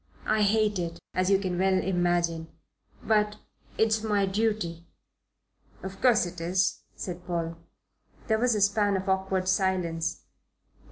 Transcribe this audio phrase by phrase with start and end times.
[0.25, 2.47] I hate it, as you can well imagine.
[3.03, 3.35] But
[3.77, 4.87] it's my duty."
[5.83, 7.57] "Of course it is," said Paul.
[8.25, 10.23] There was a span of awkward silence.